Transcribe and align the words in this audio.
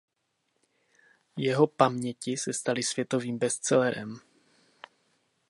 Jeho 1.37 1.67
"Paměti" 1.67 2.37
se 2.37 2.53
staly 2.53 2.83
světovým 2.83 3.37
bestsellerem. 3.37 4.19